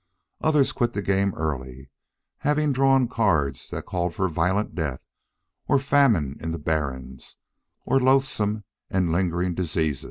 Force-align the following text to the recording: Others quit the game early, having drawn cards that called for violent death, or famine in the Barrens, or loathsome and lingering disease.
Others 0.41 0.71
quit 0.71 0.93
the 0.93 1.03
game 1.03 1.31
early, 1.35 1.91
having 2.39 2.73
drawn 2.73 3.07
cards 3.07 3.69
that 3.69 3.85
called 3.85 4.15
for 4.15 4.27
violent 4.27 4.73
death, 4.73 5.01
or 5.67 5.77
famine 5.77 6.37
in 6.41 6.49
the 6.49 6.57
Barrens, 6.57 7.37
or 7.85 7.99
loathsome 7.99 8.63
and 8.89 9.11
lingering 9.11 9.53
disease. 9.53 9.99